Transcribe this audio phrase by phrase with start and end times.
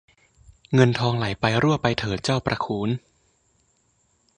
[0.73, 2.89] เงินทองไหลไปรั่วไปเถิดเจ้าประคู้น